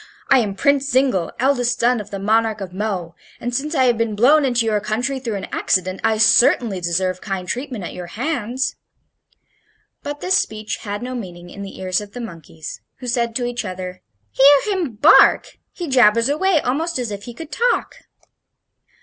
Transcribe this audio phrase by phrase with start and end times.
[0.29, 3.99] I am Prince Zingle, eldest son of the Monarch of Mo, and, since I have
[3.99, 8.07] been blown into your country through an accident, I certainly deserve kind treatment at your
[8.07, 8.77] hands."
[10.01, 13.45] But this speech had no meaning in the ears of the monkeys, who said to
[13.45, 14.01] each other:
[14.31, 15.59] "Hear him bark!
[15.71, 17.93] He jabbers away almost as if he could talk!"